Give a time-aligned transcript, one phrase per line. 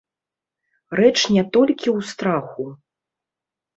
[0.99, 2.65] Рэч не толькі ў страху.